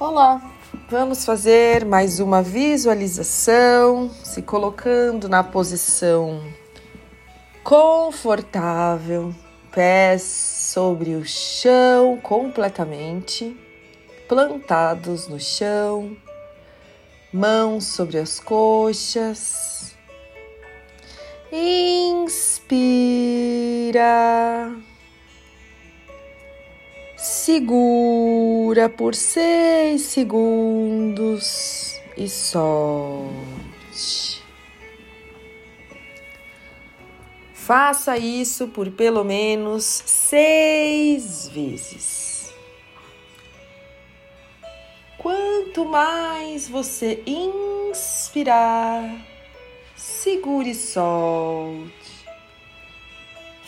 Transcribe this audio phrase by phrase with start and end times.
[0.00, 0.40] Olá,
[0.88, 6.42] vamos fazer mais uma visualização, se colocando na posição
[7.62, 9.34] confortável,
[9.70, 13.54] pés sobre o chão completamente,
[14.26, 16.16] plantados no chão,
[17.30, 19.94] mãos sobre as coxas.
[21.52, 22.80] Inspira.
[27.22, 33.30] Segura por seis segundos e solte.
[37.52, 42.54] Faça isso por pelo menos seis vezes.
[45.18, 49.14] Quanto mais você inspirar,
[49.94, 52.24] segure e solte.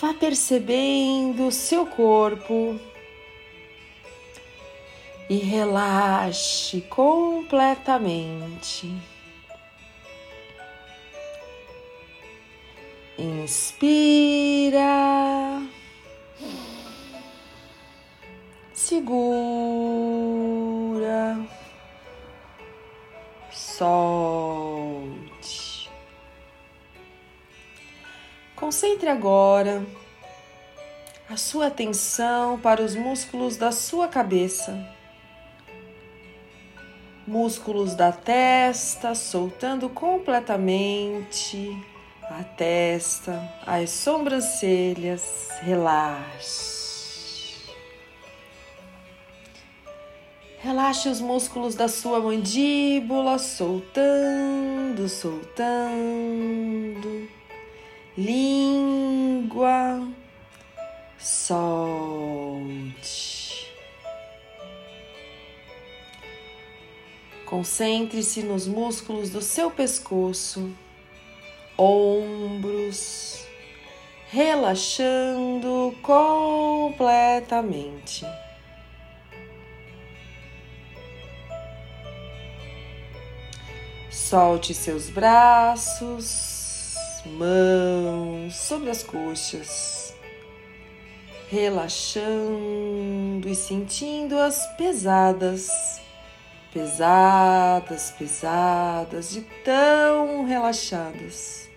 [0.01, 2.81] Vá percebendo seu corpo
[5.33, 8.95] e relaxe completamente.
[13.19, 14.83] Inspira,
[18.75, 19.09] segura,
[23.51, 24.31] solte.
[28.55, 29.83] Concentre agora
[31.27, 35.01] a sua atenção para os músculos da sua cabeça
[37.33, 41.75] músculos da testa soltando completamente
[42.25, 47.63] a testa, as sobrancelhas, relaxe.
[50.61, 55.67] Relaxe os músculos da sua mandíbula, soltando, soltando.
[58.15, 60.07] Língua,
[61.19, 62.02] solte.
[67.53, 70.73] Concentre-se nos músculos do seu pescoço,
[71.77, 73.45] ombros,
[74.31, 78.25] relaxando completamente.
[84.11, 86.87] Solte seus braços,
[87.27, 90.15] mãos sobre as coxas,
[91.51, 96.01] relaxando e sentindo-as pesadas
[96.73, 101.69] pesadas, pesadas, de tão relaxadas.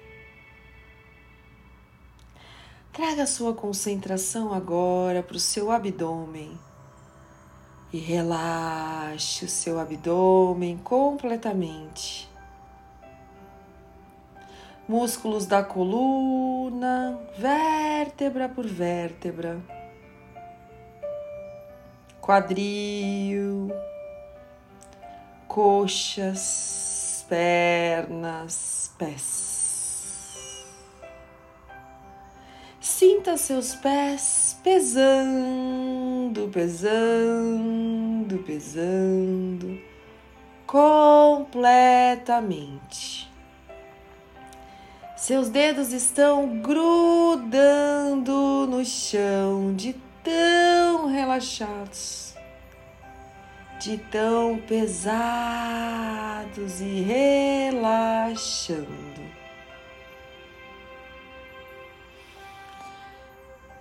[2.93, 6.57] Traga sua concentração agora para o seu abdômen
[7.91, 12.29] e relaxe o seu abdômen completamente.
[14.87, 19.59] Músculos da coluna, vértebra por vértebra,
[22.21, 23.71] quadril,
[25.55, 30.65] coxas, pernas, pés.
[32.81, 39.79] Sinta seus pés pesando, pesando, pesando
[40.67, 43.31] completamente.
[45.15, 48.33] Seus dedos estão grudando
[48.69, 52.34] no chão de tão relaxados
[53.85, 55.13] de tão pesados
[56.81, 57.01] e
[57.71, 58.89] relaxando.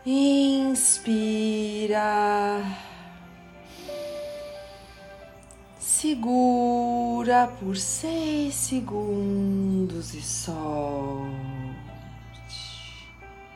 [0.04, 1.42] Inspira,
[5.78, 11.24] segura por seis segundos e solte.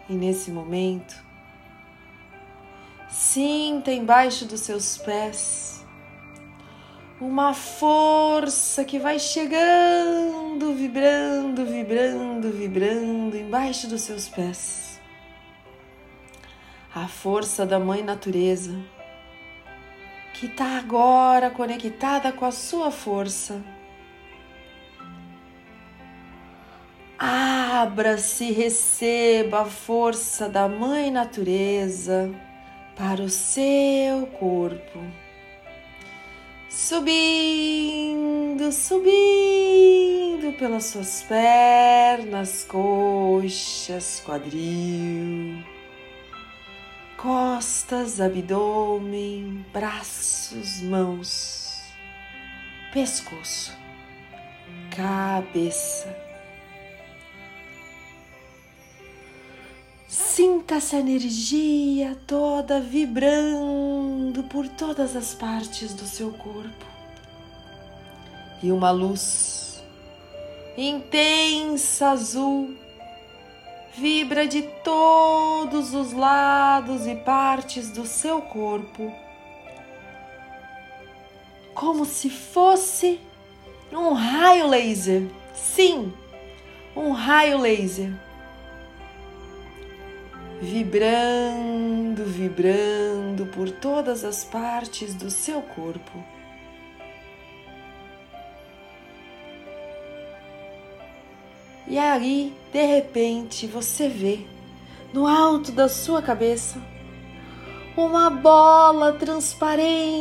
[0.09, 1.15] E nesse momento,
[3.11, 5.78] sinta embaixo dos seus pés
[7.21, 15.01] uma força que vai chegando, vibrando, vibrando, vibrando embaixo dos seus pés.
[16.95, 18.79] A força da Mãe Natureza,
[20.35, 23.61] que está agora conectada com a sua força.
[27.19, 32.31] Abra-se, receba a força da Mãe Natureza
[32.97, 35.28] para o seu corpo
[36.69, 45.65] subindo, subindo pelas suas pernas, coxas, quadril,
[47.17, 51.81] costas, abdômen, braços, mãos,
[52.93, 53.75] pescoço,
[54.95, 56.28] cabeça
[60.39, 66.87] Sinta essa energia toda vibrando por todas as partes do seu corpo,
[68.63, 69.83] e uma luz
[70.77, 72.73] intensa azul
[73.97, 79.13] vibra de todos os lados e partes do seu corpo,
[81.75, 83.19] como se fosse
[83.91, 85.29] um raio laser.
[85.53, 86.13] Sim,
[86.95, 88.28] um raio laser.
[90.61, 96.25] Vibrando, vibrando por todas as partes do seu corpo.
[101.87, 104.41] E aí, de repente, você vê
[105.13, 106.79] no alto da sua cabeça
[107.97, 110.19] uma bola transparente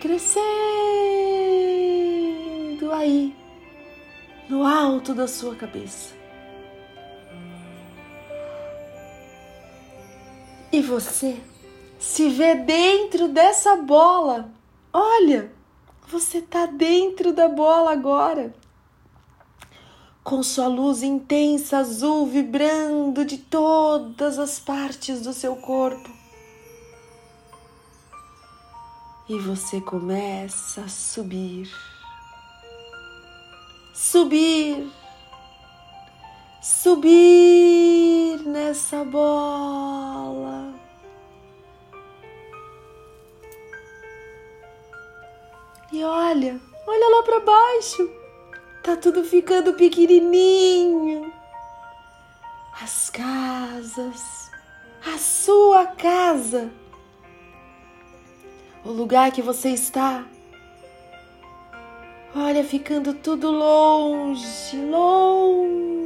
[0.00, 0.42] crescendo
[2.92, 3.34] aí
[4.48, 6.17] no alto da sua cabeça.
[10.72, 11.40] E você
[11.98, 14.52] se vê dentro dessa bola.
[14.92, 15.52] Olha,
[16.06, 18.54] você está dentro da bola agora
[20.28, 26.10] com sua luz intensa azul vibrando de todas as partes do seu corpo.
[29.26, 31.70] E você começa a subir,
[33.94, 34.86] subir,
[36.68, 40.74] subir nessa bola.
[45.90, 48.10] E olha, olha lá para baixo.
[48.84, 51.32] Tá tudo ficando pequenininho.
[52.80, 54.50] As casas,
[55.04, 56.70] a sua casa,
[58.84, 60.26] o lugar que você está.
[62.36, 65.97] Olha, ficando tudo longe, longe.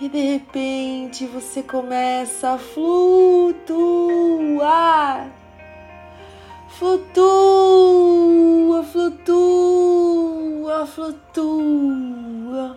[0.00, 3.54] E de repente você começa a flutuar.
[6.78, 12.76] Flutua, flutua, flutua.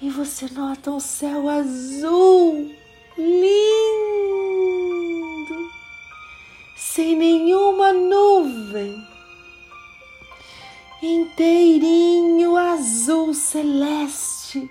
[0.00, 2.70] E você nota um céu azul
[3.16, 3.46] lindo,
[6.76, 9.02] sem nenhuma nuvem,
[11.02, 14.70] inteirinho azul celeste,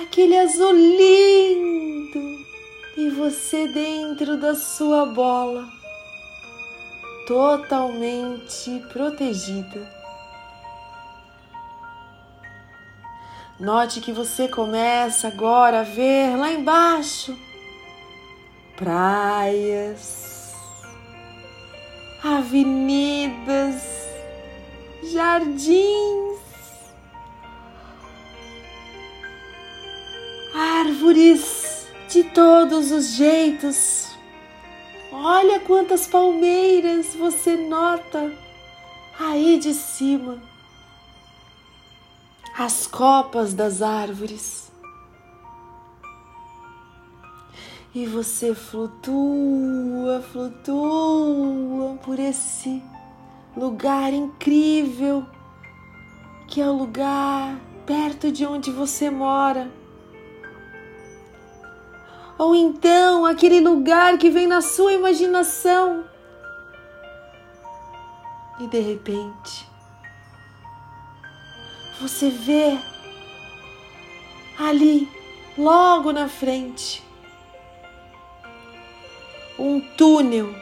[0.00, 2.20] aquele azul lindo,
[2.96, 5.66] e você dentro da sua bola.
[7.26, 9.98] Totalmente protegida.
[13.60, 17.36] Note que você começa agora a ver lá embaixo
[18.78, 20.54] praias,
[22.22, 23.97] avenidas,
[25.02, 26.38] jardins,
[30.54, 34.08] árvores de todos os jeitos
[35.10, 38.32] Olha quantas palmeiras você nota
[39.18, 40.40] aí de cima.
[42.56, 44.70] As copas das árvores.
[47.94, 52.82] E você flutua, flutua por esse
[53.56, 55.26] lugar incrível
[56.46, 59.70] que é o lugar perto de onde você mora
[62.38, 66.04] ou então aquele lugar que vem na sua imaginação.
[68.60, 69.66] E de repente,
[72.00, 72.78] você vê
[74.58, 75.08] ali,
[75.56, 77.02] logo na frente,
[79.58, 80.54] um túnel.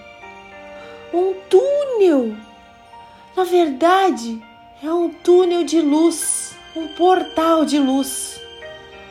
[1.12, 2.37] Um túnel!
[3.37, 4.43] Na verdade,
[4.83, 8.40] é um túnel de luz, um portal de luz.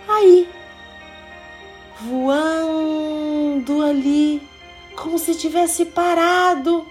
[0.08, 0.50] Aí,
[2.02, 4.42] voando ali,
[4.96, 6.88] como se tivesse parado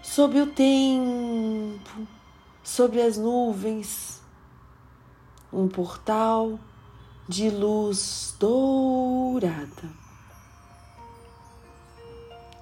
[0.00, 2.06] sob o tempo,
[2.62, 4.22] sobre as nuvens,
[5.52, 6.60] um portal
[7.28, 9.90] de luz dourada.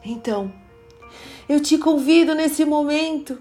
[0.02, 0.50] Então,
[1.48, 3.40] eu te convido nesse momento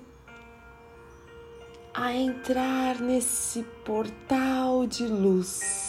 [1.93, 5.85] a entrar nesse portal de luz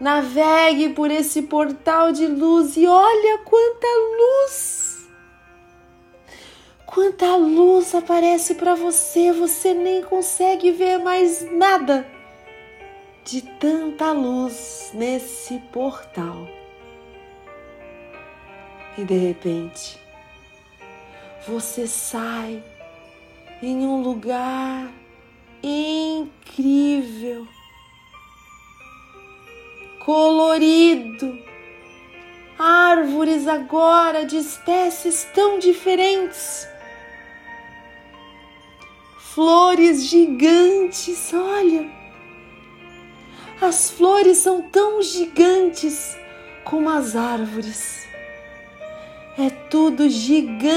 [0.00, 3.86] Navegue por esse portal de luz e olha quanta
[4.18, 5.08] luz!
[6.84, 12.06] Quanta luz aparece para você, você nem consegue ver mais nada
[13.24, 16.46] de tanta luz nesse portal.
[18.96, 19.98] E de repente,
[21.46, 22.62] você sai
[23.62, 24.90] em um lugar
[25.62, 27.46] incrível
[30.04, 31.38] colorido,
[32.58, 36.68] árvores agora de espécies tão diferentes.
[39.18, 41.90] Flores gigantes, olha.
[43.60, 46.16] As flores são tão gigantes
[46.64, 48.06] como as árvores.
[49.36, 50.70] É tudo gigante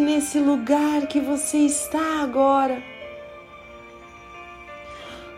[0.00, 2.82] nesse lugar que você está agora.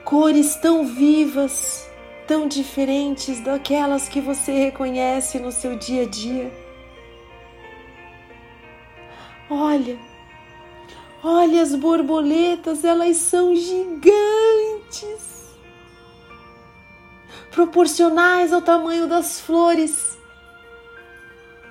[0.05, 1.91] Cores tão vivas,
[2.29, 6.53] tão diferentes daquelas que você reconhece no seu dia a dia.
[9.51, 9.99] Olha,
[11.25, 15.19] olha as borboletas, elas são gigantes,
[17.51, 20.20] proporcionais ao tamanho das flores.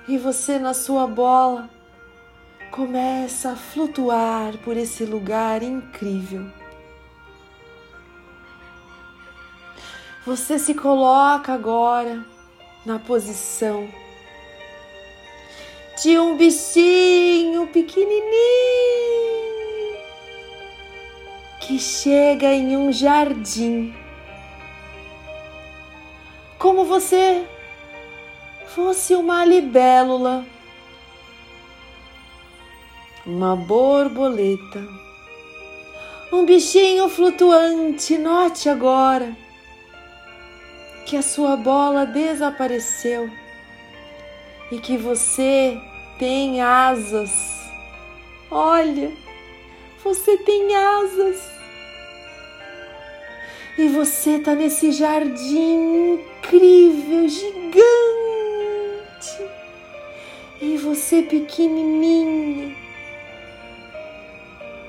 [0.08, 1.70] E você na sua bola
[2.70, 6.46] começa a flutuar por esse lugar incrível.
[10.24, 12.24] Você se coloca agora
[12.84, 13.88] na posição
[16.02, 18.20] de um bichinho pequenininho
[21.60, 23.94] que chega em um jardim.
[26.58, 27.46] Como você
[28.74, 30.44] fosse uma libélula,
[33.26, 34.86] uma borboleta,
[36.32, 38.16] um bichinho flutuante.
[38.16, 39.36] Note agora
[41.04, 43.28] que a sua bola desapareceu
[44.70, 45.76] e que você
[46.18, 47.30] tem asas.
[48.50, 49.10] Olha,
[50.04, 51.40] você tem asas.
[53.76, 58.09] E você está nesse jardim incrível, gigante.
[60.82, 62.74] Você pequenininha,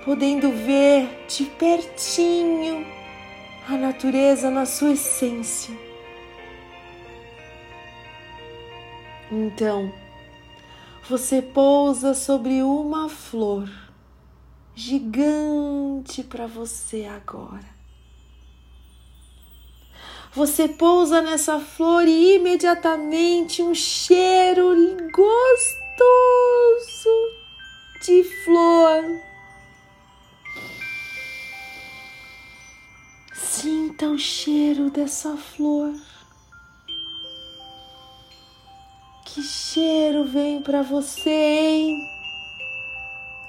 [0.06, 2.86] podendo ver de pertinho
[3.68, 5.76] a natureza na sua essência.
[9.30, 9.92] Então,
[11.10, 13.70] você pousa sobre uma flor
[14.74, 17.82] gigante para você agora.
[20.34, 24.74] Você pousa nessa flor e imediatamente um cheiro
[26.02, 27.32] gostoso
[28.02, 29.22] de flor.
[33.34, 35.94] Sinta o cheiro dessa flor.
[39.26, 42.10] Que cheiro vem para você, hein?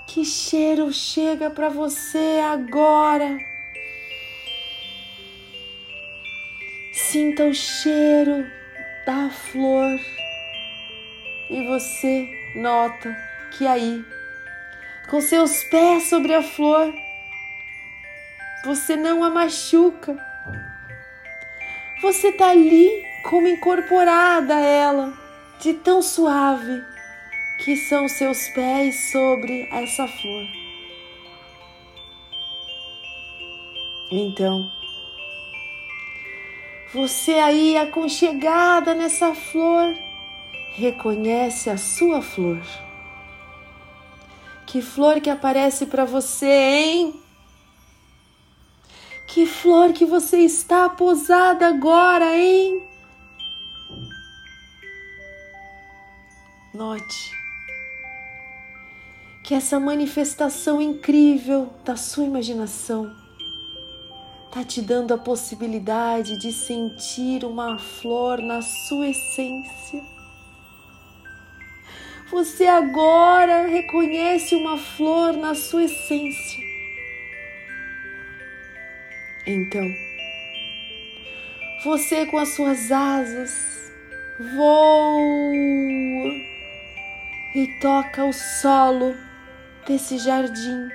[0.06, 3.38] Que cheiro chega para você agora?
[6.92, 8.46] Sinta o cheiro
[9.06, 9.98] da flor
[11.50, 13.16] e você nota
[13.52, 14.04] que aí,
[15.08, 16.92] com seus pés sobre a flor,
[18.64, 20.16] você não a machuca.
[22.00, 22.88] Você tá ali
[23.24, 25.12] como incorporada a ela
[25.60, 26.82] de tão suave
[27.64, 30.46] que são seus pés sobre essa flor.
[34.10, 34.70] Então,
[36.92, 39.96] você aí aconchegada nessa flor,
[40.74, 42.62] reconhece a sua flor.
[44.66, 47.20] Que flor que aparece para você, hein?
[49.26, 52.82] Que flor que você está posada agora, hein?
[56.74, 57.42] Note
[59.42, 63.14] que essa manifestação incrível da sua imaginação
[64.46, 70.11] está te dando a possibilidade de sentir uma flor na sua essência.
[72.32, 76.64] Você agora reconhece uma flor na sua essência.
[79.46, 79.86] Então,
[81.84, 83.92] você com as suas asas
[84.56, 85.52] voa
[87.54, 89.14] e toca o solo
[89.86, 90.88] desse jardim.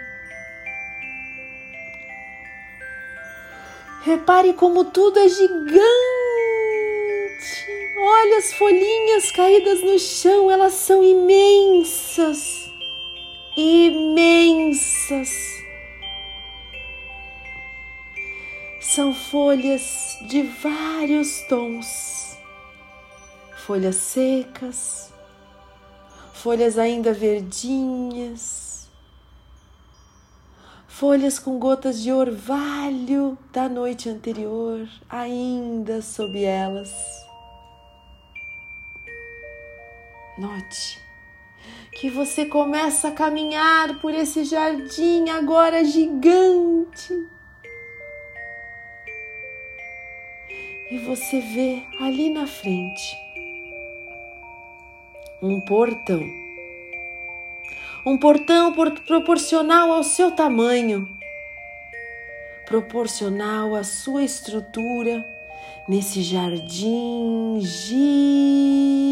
[4.02, 6.27] Repare como tudo é gigante.
[8.28, 12.70] Olha as folhinhas caídas no chão, elas são imensas.
[13.56, 15.30] Imensas.
[18.82, 22.38] São folhas de vários tons.
[23.66, 25.10] Folhas secas,
[26.34, 28.90] folhas ainda verdinhas,
[30.86, 37.27] folhas com gotas de orvalho da noite anterior ainda sob elas.
[40.38, 41.08] Note
[42.00, 47.12] que você começa a caminhar por esse jardim agora gigante.
[50.92, 53.18] E você vê ali na frente
[55.42, 56.22] um portão.
[58.06, 58.72] Um portão
[59.06, 61.10] proporcional ao seu tamanho,
[62.66, 65.26] proporcional à sua estrutura
[65.90, 69.08] nesse jardim gigante.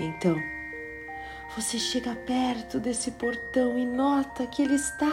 [0.00, 0.40] Então,
[1.56, 5.10] você chega perto desse portão e nota que ele está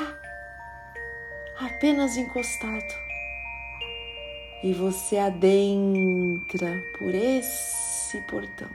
[1.60, 2.94] apenas encostado.
[4.64, 8.70] E você adentra por esse portão,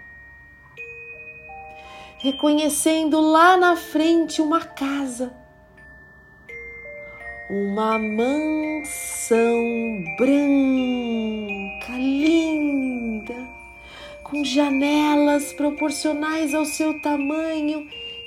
[2.19, 5.33] reconhecendo lá na frente uma casa,
[7.49, 9.61] uma mansão
[10.17, 12.50] branca, linda,
[14.31, 17.87] com janelas proporcionais ao seu tamanho,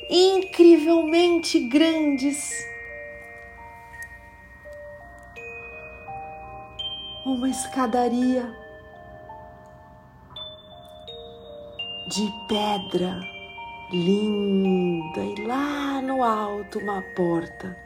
[0.09, 2.51] incrivelmente grandes.
[7.25, 8.53] Uma escadaria
[12.09, 13.17] de pedra
[13.91, 17.77] linda e lá no alto uma porta,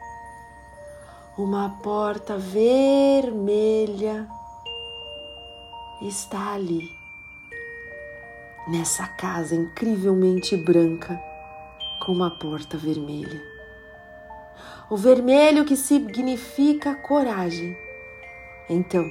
[1.38, 4.28] uma porta vermelha
[6.02, 6.97] está ali,
[8.68, 11.18] nessa casa incrivelmente branca
[12.04, 13.42] com uma porta vermelha.
[14.90, 17.76] O vermelho que significa coragem.
[18.68, 19.04] Então,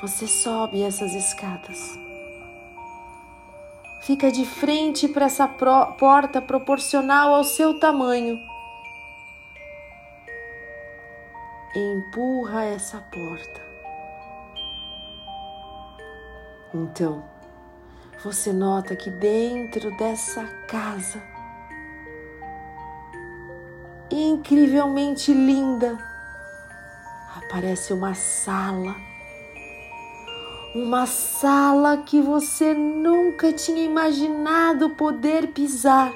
[0.00, 1.78] você sobe essas escadas.
[4.02, 8.38] Fica de frente para essa porta proporcional ao seu tamanho.
[11.74, 13.68] E empurra essa porta.
[16.74, 17.37] Então,
[18.22, 21.22] você nota que dentro dessa casa,
[24.10, 25.96] incrivelmente linda,
[27.36, 28.96] aparece uma sala.
[30.74, 36.12] Uma sala que você nunca tinha imaginado poder pisar,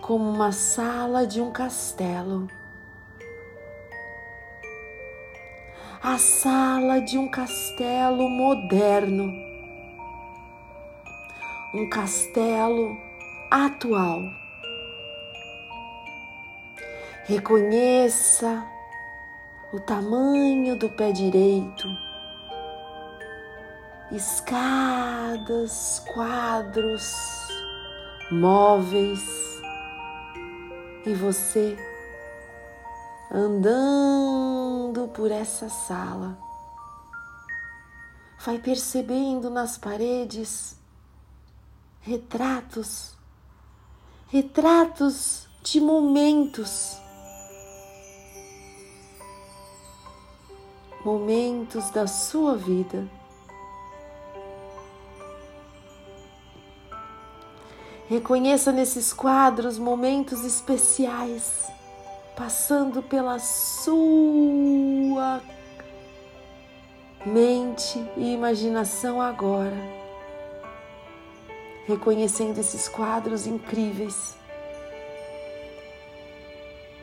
[0.00, 2.48] como uma sala de um castelo.
[6.02, 9.47] A sala de um castelo moderno,
[11.74, 12.96] um castelo
[13.50, 14.20] atual.
[17.24, 18.64] Reconheça
[19.72, 21.86] o tamanho do pé direito
[24.10, 27.14] escadas, quadros,
[28.30, 29.20] móveis
[31.04, 31.76] e você
[33.30, 36.38] andando por essa sala.
[38.44, 40.77] Vai percebendo nas paredes
[42.08, 43.12] retratos,
[44.28, 46.96] retratos de momentos,
[51.04, 53.08] momentos da sua vida
[58.08, 61.70] Reconheça nesses quadros momentos especiais,
[62.34, 63.92] passando pela sua
[67.26, 69.97] mente e imaginação agora.
[71.88, 74.36] Reconhecendo esses quadros incríveis.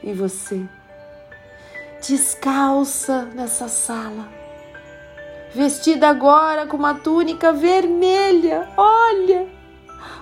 [0.04, 0.62] E você,
[2.08, 4.30] descalça nessa sala,
[5.56, 8.70] vestida agora com uma túnica vermelha.
[8.78, 9.48] Olha!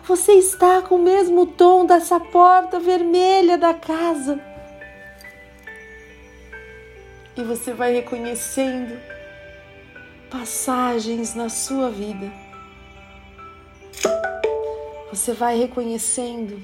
[0.05, 4.39] Você está com o mesmo tom dessa porta vermelha da casa.
[7.35, 8.97] E você vai reconhecendo
[10.29, 12.42] passagens na sua vida.
[15.13, 16.59] Você vai reconhecendo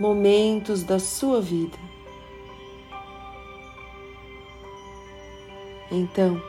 [0.00, 1.76] momentos da sua vida.
[5.90, 6.42] Então,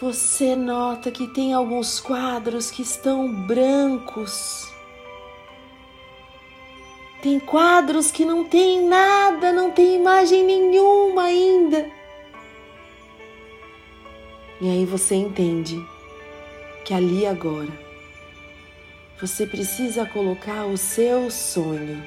[0.00, 4.72] você nota que tem alguns quadros que estão brancos.
[7.20, 11.97] Tem quadros que não tem nada, não tem imagem nenhuma ainda.
[14.60, 15.80] E aí você entende
[16.84, 17.70] que ali agora
[19.20, 22.02] você precisa colocar o seu sonho.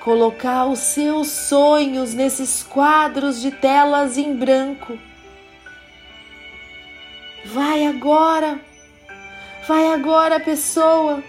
[0.00, 4.96] Colocar os seus sonhos nesses quadros de telas em branco
[7.46, 8.60] Vai agora,
[9.68, 11.22] vai agora, pessoa,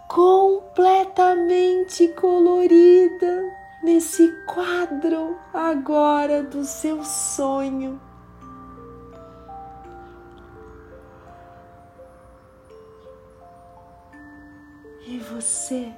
[0.10, 3.50] Completamente colorida
[3.84, 8.11] nesse quadro agora do seu sonho.
[15.12, 15.92] E você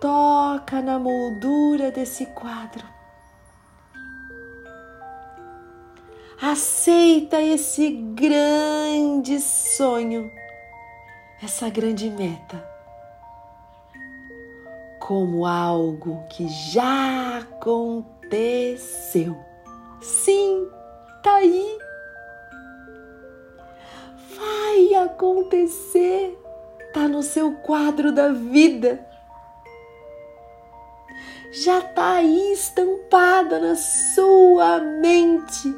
[0.00, 2.84] toca na moldura desse quadro.
[6.42, 10.28] Aceita esse grande sonho,
[11.40, 12.68] essa grande meta,
[14.98, 19.38] como algo que já aconteceu.
[20.02, 20.68] Sim,
[21.22, 21.78] tá aí.
[24.36, 26.36] Vai acontecer
[26.88, 29.06] está no seu quadro da vida.
[31.52, 35.74] Já está aí estampada na sua mente,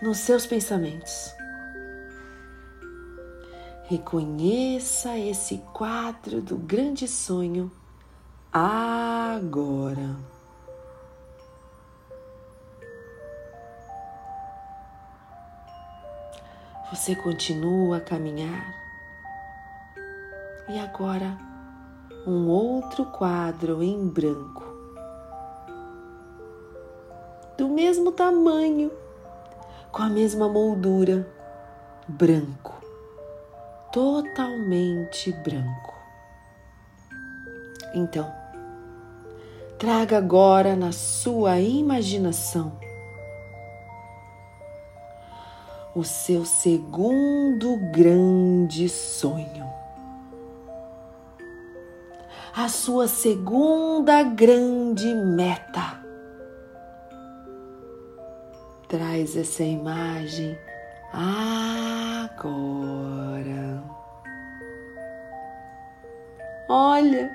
[0.00, 1.34] nos seus pensamentos.
[3.84, 7.70] Reconheça esse quadro do grande sonho
[8.50, 10.16] agora.
[16.90, 18.83] Você continua a caminhar
[20.68, 21.36] e agora
[22.26, 24.64] um outro quadro em branco,
[27.58, 28.90] do mesmo tamanho,
[29.92, 31.28] com a mesma moldura,
[32.08, 32.74] branco,
[33.92, 35.94] totalmente branco.
[37.94, 38.32] Então,
[39.78, 42.72] traga agora na sua imaginação
[45.94, 49.73] o seu segundo grande sonho
[52.56, 56.00] a sua segunda grande meta.
[58.86, 60.56] Traz essa imagem
[61.12, 62.44] agora.
[66.68, 67.28] Olha,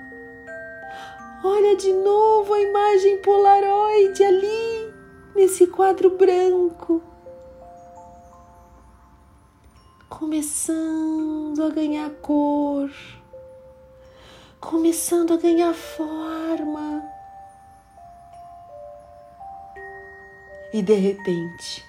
[1.44, 4.94] olha de novo a imagem polaroid ali,
[5.36, 7.04] nesse quadro branco.
[10.08, 12.90] Começando a ganhar cor
[14.60, 17.04] começando a ganhar forma.
[20.74, 21.84] E de repente,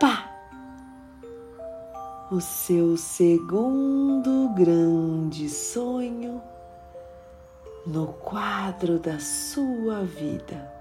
[0.00, 0.32] pá!
[2.30, 6.42] O seu segundo grande sonho
[7.86, 10.74] no quadro da sua vida.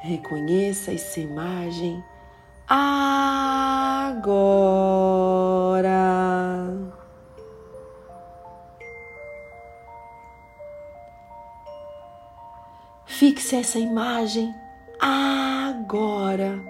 [0.00, 2.02] Reconheça essa imagem
[2.66, 3.22] agora.
[13.22, 14.52] Fixe essa imagem
[14.98, 16.60] agora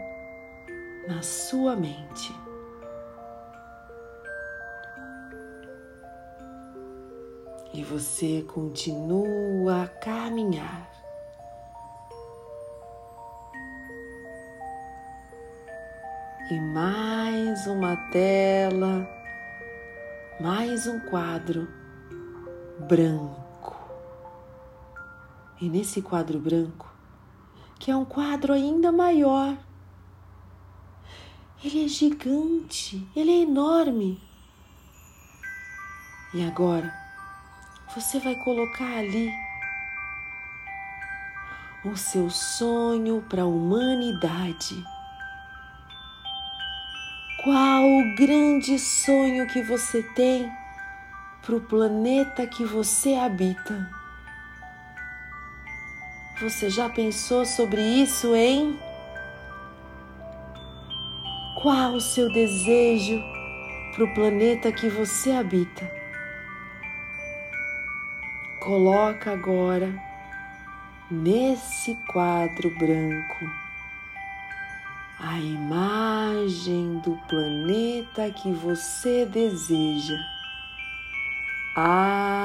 [1.08, 2.30] na sua mente.
[7.72, 10.90] E você continua a caminhar.
[16.50, 19.08] E mais uma tela,
[20.38, 21.66] mais um quadro
[22.86, 23.41] branco.
[25.62, 26.92] E nesse quadro branco,
[27.78, 29.56] que é um quadro ainda maior,
[31.62, 34.20] ele é gigante, ele é enorme.
[36.34, 36.92] E agora,
[37.94, 39.30] você vai colocar ali
[41.84, 44.84] o seu sonho para a humanidade.
[47.44, 50.50] Qual o grande sonho que você tem
[51.40, 54.01] para o planeta que você habita?
[56.42, 58.76] Você já pensou sobre isso, hein?
[61.62, 63.22] Qual o seu desejo
[63.94, 65.88] para o planeta que você habita?
[68.58, 69.94] Coloca agora
[71.08, 73.48] nesse quadro branco
[75.20, 80.18] a imagem do planeta que você deseja.
[81.76, 82.42] Agora.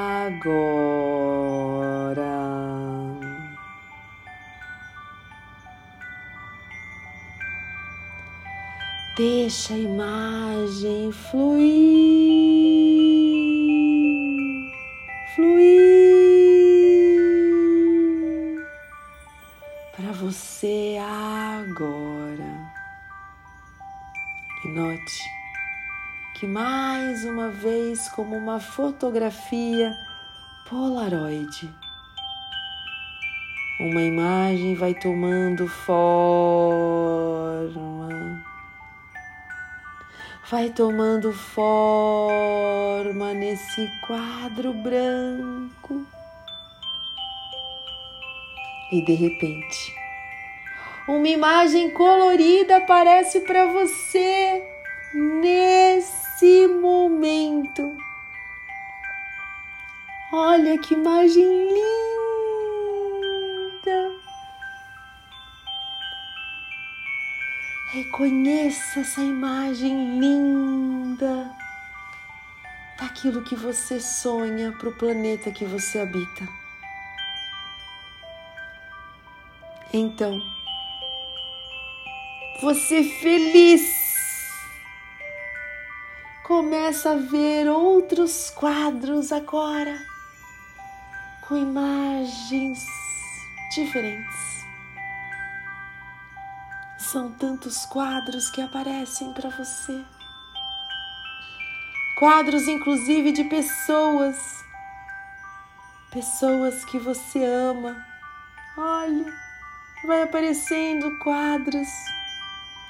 [9.17, 11.63] Deixa a imagem fluir,
[15.33, 15.87] fluir
[19.95, 22.45] para você agora.
[24.63, 25.23] E note
[26.35, 29.91] que mais uma vez, como uma fotografia
[30.69, 31.73] Polaroid,
[33.79, 37.17] uma imagem vai tomando forma
[40.49, 46.05] vai tomando forma nesse quadro branco.
[48.91, 49.93] E de repente,
[51.05, 54.63] uma imagem colorida aparece para você
[55.13, 57.97] nesse momento.
[60.31, 62.26] Olha que imagem linda!
[67.97, 71.51] Reconheça essa imagem linda
[72.95, 76.47] daquilo que você sonha para o planeta que você habita.
[79.91, 80.39] Então,
[82.61, 83.81] você feliz
[86.43, 89.97] começa a ver outros quadros agora
[91.47, 92.85] com imagens
[93.73, 94.56] diferentes.
[97.11, 100.03] São tantos quadros que aparecem para você.
[102.19, 104.35] Quadros, inclusive, de pessoas.
[106.11, 107.95] Pessoas que você ama.
[108.77, 109.33] Olha,
[110.05, 111.87] vai aparecendo quadros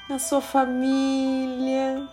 [0.08, 2.08] na sua família.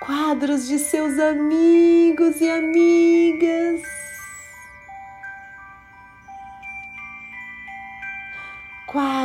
[0.00, 3.97] Quadros de seus amigos e amigas.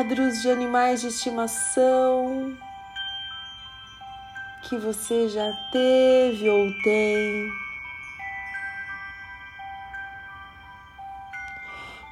[0.03, 2.57] Quadros de animais de estimação
[4.63, 7.49] que você já teve ou tem.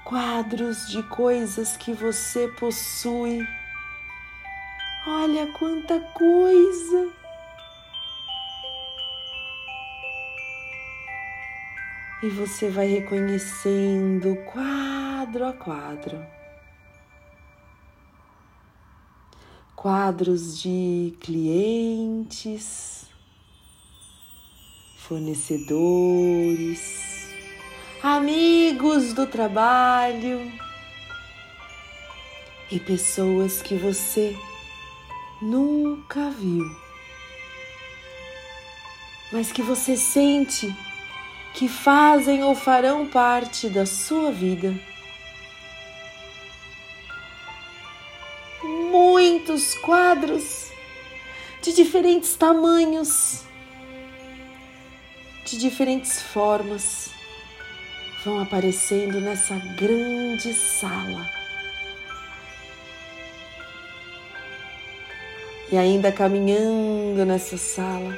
[0.05, 3.45] Quadros de coisas que você possui.
[5.05, 7.09] Olha quanta coisa!
[12.23, 16.40] E você vai reconhecendo quadro a quadro.
[19.81, 23.05] Quadros de clientes,
[24.95, 27.31] fornecedores,
[28.03, 30.51] amigos do trabalho
[32.69, 34.37] e pessoas que você
[35.41, 36.69] nunca viu,
[39.33, 40.71] mas que você sente
[41.55, 44.90] que fazem ou farão parte da sua vida.
[49.41, 50.67] Muitos quadros
[51.63, 53.43] de diferentes tamanhos,
[55.43, 57.09] de diferentes formas,
[58.23, 61.27] vão aparecendo nessa grande sala.
[65.71, 68.15] E ainda caminhando nessa sala,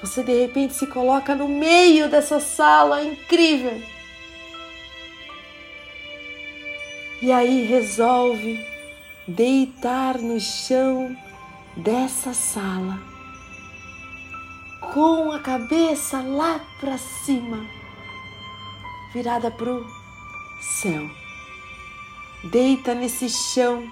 [0.00, 3.82] você de repente se coloca no meio dessa sala incrível.
[7.20, 8.70] E aí resolve
[9.30, 11.16] deitar no chão
[11.76, 12.98] dessa sala,
[14.92, 17.64] com a cabeça lá para cima,
[19.12, 19.86] virada pro
[20.82, 21.08] céu.
[22.44, 23.90] Deita nesse chão.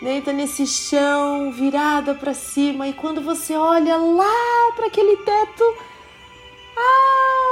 [0.00, 5.64] Deita nesse chão, virada para cima, e quando você olha lá para aquele teto
[6.76, 7.51] alto,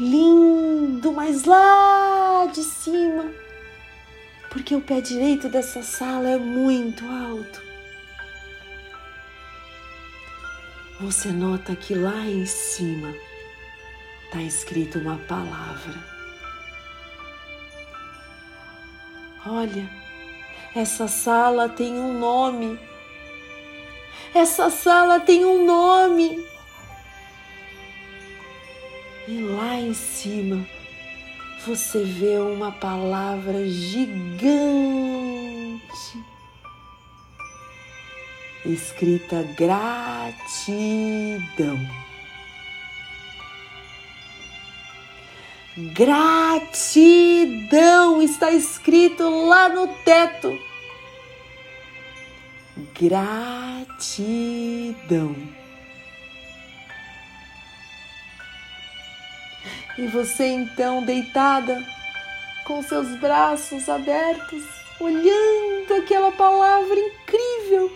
[0.00, 3.30] lindo, mas lá de cima,
[4.48, 7.62] porque o pé direito dessa sala é muito alto.
[11.00, 13.14] Você nota que lá em cima
[14.24, 15.94] está escrito uma palavra.
[19.46, 19.88] Olha,
[20.74, 22.78] essa sala tem um nome.
[24.34, 26.49] Essa sala tem um nome.
[29.30, 30.66] E lá em cima
[31.64, 34.60] você vê uma palavra gigante
[38.64, 40.58] escrita gratidão.
[45.94, 47.00] Gratidão
[48.20, 50.58] está escrito lá no teto.
[53.00, 54.10] Gratidão.
[60.00, 61.84] E você então deitada,
[62.64, 64.64] com seus braços abertos,
[64.98, 67.94] olhando aquela palavra incrível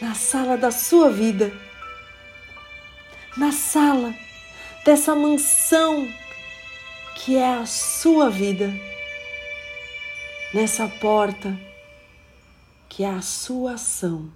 [0.00, 1.52] na sala da sua vida,
[3.36, 4.14] na sala
[4.84, 6.08] dessa mansão
[7.16, 8.72] que é a sua vida,
[10.54, 11.58] nessa porta
[12.88, 14.30] que é a sua ação,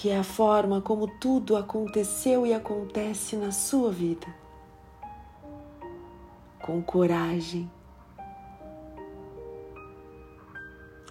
[0.00, 4.26] que é a forma como tudo aconteceu e acontece na sua vida.
[6.58, 7.70] Com coragem,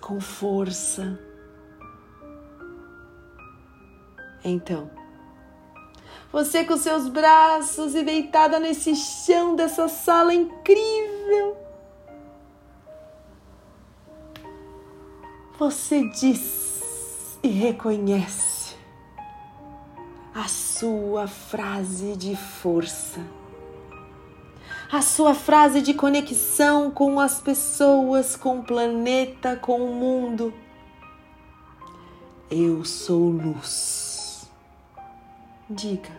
[0.01, 1.19] com força.
[4.43, 4.89] Então,
[6.31, 11.55] você com seus braços e deitada nesse chão dessa sala incrível.
[15.59, 18.58] Você diz e reconhece
[20.33, 23.19] a sua frase de força,
[24.91, 30.53] a sua frase de conexão com as pessoas, com o planeta, com o mundo.
[32.49, 34.49] Eu sou luz.
[35.69, 36.17] Diga.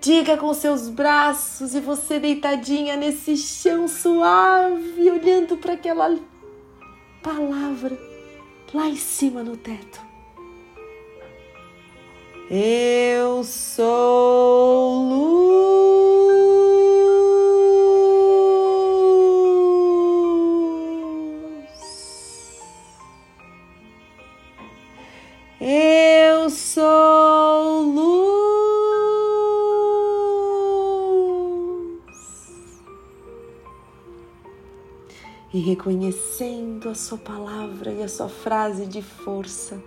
[0.00, 6.16] Diga com seus braços e você deitadinha nesse chão suave, olhando para aquela
[7.20, 7.98] palavra
[8.72, 10.05] lá em cima no teto.
[12.50, 15.46] Eu sou luz.
[25.60, 27.36] Eu sou
[35.56, 39.82] e reconhecendo a sua palavra e a sua frase de força,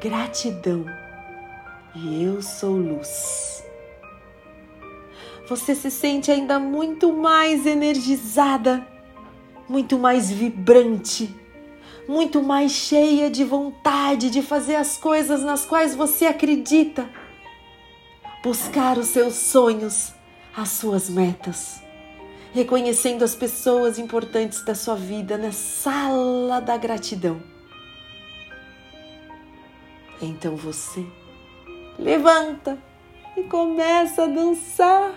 [0.00, 0.86] gratidão,
[1.94, 3.64] e eu sou luz.
[5.48, 8.86] Você se sente ainda muito mais energizada,
[9.68, 11.34] muito mais vibrante,
[12.06, 17.08] muito mais cheia de vontade de fazer as coisas nas quais você acredita,
[18.42, 20.12] buscar os seus sonhos,
[20.56, 21.88] as suas metas
[22.52, 27.40] reconhecendo as pessoas importantes da sua vida na sala da gratidão.
[30.20, 31.06] Então você
[31.98, 32.78] levanta
[33.36, 35.12] e começa a dançar.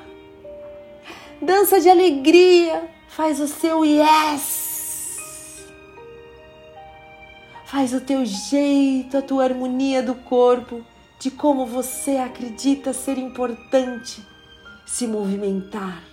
[1.42, 5.66] Dança de alegria, faz o seu yes.
[7.66, 10.86] Faz o teu jeito, a tua harmonia do corpo,
[11.20, 14.22] de como você acredita ser importante
[14.86, 16.04] se movimentar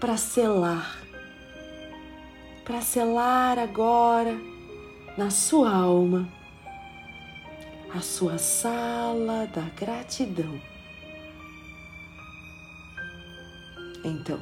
[0.00, 0.98] para selar,
[2.64, 4.34] para selar agora
[5.16, 6.28] na sua alma
[7.94, 10.60] a sua sala da gratidão.
[14.04, 14.40] Então,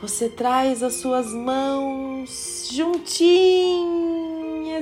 [0.00, 3.78] você traz as suas mãos juntinhas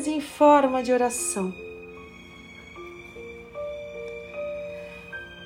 [0.07, 1.55] em forma de oração.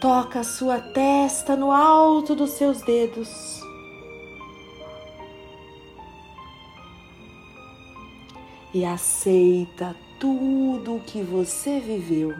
[0.00, 3.60] Toca a sua testa no alto dos seus dedos.
[8.72, 12.34] e aceita tudo o que você viveu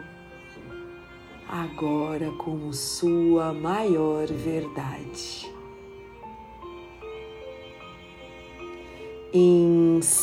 [1.49, 5.51] agora como sua maior verdade.
[9.33, 10.21] Inspira.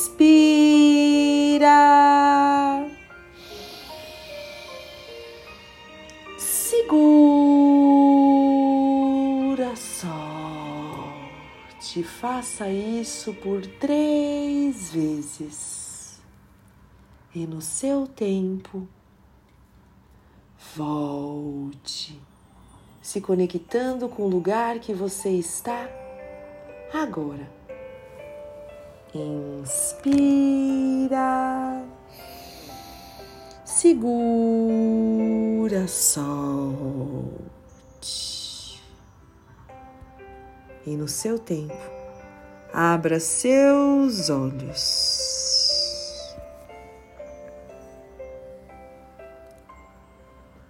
[6.39, 6.95] Segura,
[9.75, 10.85] solte.
[12.05, 15.78] Faça isso por três vezes
[17.35, 18.89] e no seu tempo
[20.75, 22.21] volte,
[23.03, 25.89] se conectando com o lugar que você está
[26.93, 27.49] agora.
[29.15, 30.17] Inspira,
[33.65, 35.07] segura,
[35.89, 37.39] solte.
[40.87, 41.75] E no seu tempo,
[42.73, 45.08] abra seus olhos.